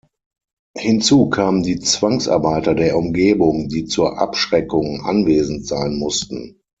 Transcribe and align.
Hinzu 0.75 1.29
kamen 1.29 1.61
die 1.61 1.79
Zwangsarbeiter 1.79 2.73
der 2.73 2.97
Umgebung, 2.97 3.69
die 3.69 3.85
zur 3.85 4.17
„Abschreckung“ 4.17 5.01
anwesend 5.05 5.67
sein 5.67 5.93
mussten. 5.95 6.59